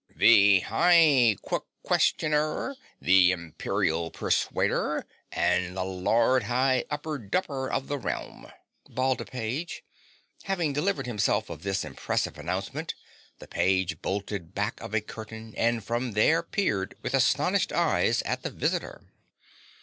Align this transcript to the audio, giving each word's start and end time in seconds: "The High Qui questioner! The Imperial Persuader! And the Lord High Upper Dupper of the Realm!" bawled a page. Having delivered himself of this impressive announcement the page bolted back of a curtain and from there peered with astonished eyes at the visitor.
"The 0.15 0.61
High 0.61 1.35
Qui 1.43 1.59
questioner! 1.83 2.75
The 2.99 3.31
Imperial 3.31 4.09
Persuader! 4.09 5.05
And 5.31 5.77
the 5.77 5.83
Lord 5.83 6.41
High 6.45 6.85
Upper 6.89 7.19
Dupper 7.19 7.69
of 7.69 7.87
the 7.87 7.99
Realm!" 7.99 8.51
bawled 8.89 9.21
a 9.21 9.25
page. 9.25 9.83
Having 10.45 10.73
delivered 10.73 11.05
himself 11.05 11.51
of 11.51 11.61
this 11.61 11.85
impressive 11.85 12.39
announcement 12.39 12.95
the 13.37 13.47
page 13.47 14.01
bolted 14.01 14.55
back 14.55 14.81
of 14.81 14.95
a 14.95 15.01
curtain 15.01 15.53
and 15.55 15.83
from 15.83 16.13
there 16.13 16.41
peered 16.41 16.95
with 17.03 17.13
astonished 17.13 17.71
eyes 17.71 18.23
at 18.23 18.41
the 18.41 18.49
visitor. 18.49 19.01